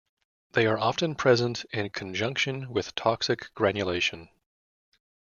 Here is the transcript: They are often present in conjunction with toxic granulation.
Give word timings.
They 0.53 0.65
are 0.65 0.79
often 0.79 1.13
present 1.13 1.63
in 1.71 1.91
conjunction 1.91 2.73
with 2.73 2.95
toxic 2.95 3.53
granulation. 3.53 4.29